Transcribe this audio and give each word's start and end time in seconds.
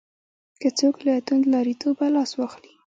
که 0.61 0.69
څوک 0.79 0.95
له 1.07 1.13
توندلاریتوبه 1.27 2.05
لاس 2.15 2.31
واخلي. 2.35 2.73